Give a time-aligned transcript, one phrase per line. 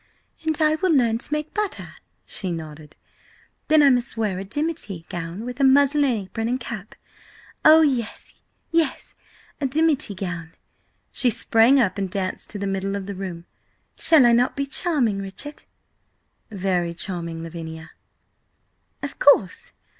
[0.43, 1.89] "And I will learn to make butter,"
[2.25, 2.95] she nodded.
[3.67, 6.95] "Then I must wear a dimity gown with a muslin apron and cap.
[7.63, 8.41] Oh, yes,
[8.71, 10.53] yes–a dimity gown!"
[11.11, 13.45] She sprang up and danced to the middle of the room.
[13.95, 15.65] "Shall I not be charming, Richard?"
[16.49, 17.91] "Very charming, Lavinia!"
[19.03, 19.71] "Of course!